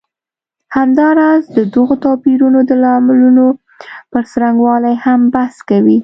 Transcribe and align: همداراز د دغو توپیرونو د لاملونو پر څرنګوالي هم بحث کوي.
همداراز 0.75 1.41
د 1.57 1.59
دغو 1.73 1.95
توپیرونو 2.03 2.59
د 2.69 2.71
لاملونو 2.83 3.45
پر 4.11 4.23
څرنګوالي 4.31 4.93
هم 5.05 5.19
بحث 5.35 5.55
کوي. 5.69 5.97